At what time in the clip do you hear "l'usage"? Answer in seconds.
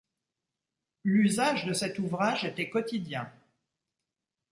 1.03-1.65